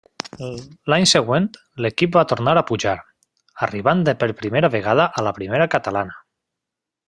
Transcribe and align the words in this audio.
L'any 0.93 1.03
següent 1.11 1.43
l'equip 1.85 2.15
va 2.19 2.23
tornar 2.31 2.57
a 2.61 2.63
pujar, 2.71 2.95
arribant 3.69 4.03
per 4.25 4.31
primera 4.41 4.73
vegada 4.79 5.07
a 5.23 5.29
la 5.29 5.37
Primera 5.41 5.73
Catalana. 5.77 6.21